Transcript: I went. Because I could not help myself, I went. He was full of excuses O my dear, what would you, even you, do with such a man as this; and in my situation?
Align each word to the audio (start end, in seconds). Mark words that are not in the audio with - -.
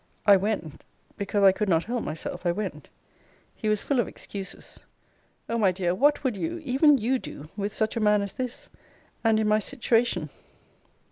I 0.25 0.35
went. 0.35 0.81
Because 1.15 1.43
I 1.43 1.51
could 1.51 1.69
not 1.69 1.83
help 1.83 2.03
myself, 2.03 2.43
I 2.43 2.51
went. 2.51 2.87
He 3.53 3.69
was 3.69 3.83
full 3.83 3.99
of 3.99 4.07
excuses 4.07 4.79
O 5.47 5.59
my 5.59 5.71
dear, 5.71 5.93
what 5.93 6.23
would 6.23 6.35
you, 6.35 6.59
even 6.63 6.97
you, 6.97 7.19
do 7.19 7.49
with 7.55 7.71
such 7.71 7.95
a 7.95 7.99
man 7.99 8.23
as 8.23 8.33
this; 8.33 8.67
and 9.23 9.39
in 9.39 9.47
my 9.47 9.59
situation? 9.59 10.31